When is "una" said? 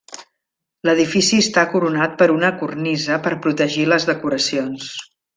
2.37-2.49